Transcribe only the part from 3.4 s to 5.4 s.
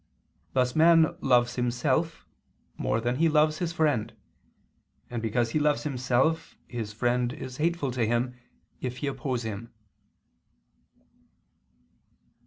his friend: and